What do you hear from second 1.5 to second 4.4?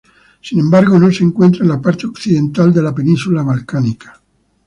en la parte occidental de la Península balcánica.